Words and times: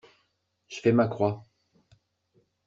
J'fais 0.67 0.93
ma 0.93 1.07
croix. 1.07 1.45